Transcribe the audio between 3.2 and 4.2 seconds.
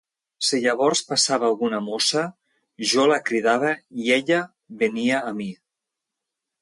cridava i